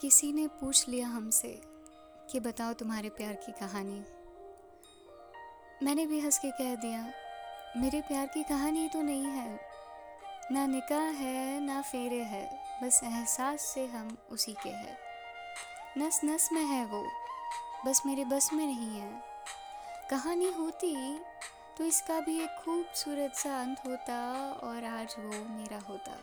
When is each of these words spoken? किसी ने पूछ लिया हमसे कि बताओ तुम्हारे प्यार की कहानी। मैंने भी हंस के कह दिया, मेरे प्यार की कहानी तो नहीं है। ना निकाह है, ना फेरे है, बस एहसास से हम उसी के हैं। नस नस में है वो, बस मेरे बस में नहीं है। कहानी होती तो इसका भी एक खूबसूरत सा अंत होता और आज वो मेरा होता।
किसी 0.00 0.32
ने 0.32 0.46
पूछ 0.46 0.88
लिया 0.88 1.08
हमसे 1.08 1.62
कि 2.30 2.40
बताओ 2.40 2.72
तुम्हारे 2.72 3.08
प्यार 3.08 3.32
की 3.34 3.52
कहानी। 3.52 4.04
मैंने 5.82 6.06
भी 6.06 6.20
हंस 6.20 6.38
के 6.38 6.50
कह 6.50 6.74
दिया, 6.74 7.12
मेरे 7.76 8.00
प्यार 8.00 8.26
की 8.26 8.42
कहानी 8.42 8.88
तो 8.88 9.02
नहीं 9.02 9.24
है। 9.24 9.60
ना 10.52 10.66
निकाह 10.66 11.10
है, 11.10 11.60
ना 11.60 11.82
फेरे 11.82 12.22
है, 12.22 12.44
बस 12.82 13.00
एहसास 13.04 13.60
से 13.60 13.86
हम 13.86 14.16
उसी 14.30 14.52
के 14.52 14.68
हैं। 14.68 14.96
नस 15.98 16.20
नस 16.24 16.48
में 16.52 16.64
है 16.64 16.84
वो, 16.84 17.04
बस 17.86 18.02
मेरे 18.06 18.24
बस 18.24 18.52
में 18.52 18.66
नहीं 18.66 19.00
है। 19.00 19.22
कहानी 20.10 20.52
होती 20.52 21.18
तो 21.78 21.84
इसका 21.84 22.20
भी 22.20 22.40
एक 22.40 22.62
खूबसूरत 22.64 23.34
सा 23.34 23.60
अंत 23.60 23.78
होता 23.86 24.52
और 24.52 24.84
आज 24.84 25.14
वो 25.18 25.44
मेरा 25.58 25.78
होता। 25.78 26.18